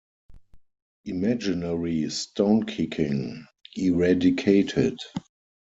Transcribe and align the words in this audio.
Imaginary 1.05 2.09
stone-kicking 2.09 3.45
eradicated. 3.75 4.97